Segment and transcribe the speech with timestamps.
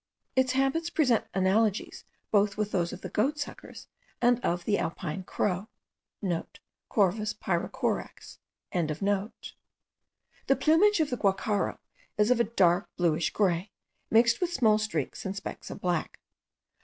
[0.35, 3.85] Its habits present analogies both with those of the goatsuckers
[4.19, 5.69] and of the alpine crow.*
[6.31, 8.39] (* Corvus Pyrrhocorax.)
[8.73, 9.29] The
[10.59, 11.77] plumage of the guacharo
[12.17, 13.69] is of a dark bluish grey,
[14.09, 16.19] mixed with small streaks and specks of black.